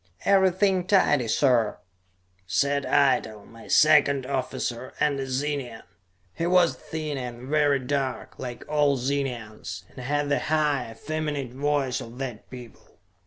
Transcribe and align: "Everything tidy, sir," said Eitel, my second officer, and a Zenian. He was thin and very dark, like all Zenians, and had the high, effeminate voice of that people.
"Everything 0.25 0.87
tidy, 0.87 1.27
sir," 1.27 1.77
said 2.47 2.87
Eitel, 2.87 3.45
my 3.45 3.67
second 3.67 4.25
officer, 4.25 4.93
and 4.99 5.19
a 5.19 5.27
Zenian. 5.27 5.83
He 6.33 6.47
was 6.47 6.75
thin 6.75 7.19
and 7.19 7.47
very 7.47 7.77
dark, 7.77 8.39
like 8.39 8.65
all 8.67 8.97
Zenians, 8.97 9.83
and 9.89 9.99
had 10.03 10.29
the 10.29 10.39
high, 10.39 10.89
effeminate 10.89 11.51
voice 11.53 12.01
of 12.01 12.17
that 12.17 12.49
people. 12.49 12.99